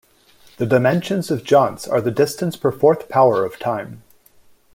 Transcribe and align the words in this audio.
The 0.57 0.65
dimensions 0.65 1.29
of 1.29 1.43
jounce 1.43 1.87
are 1.87 2.01
distance 2.01 2.55
per 2.55 2.71
fourth 2.71 3.07
power 3.07 3.45
of 3.45 3.59
time. 3.59 4.01